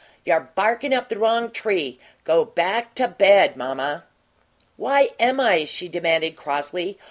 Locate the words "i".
5.39-5.65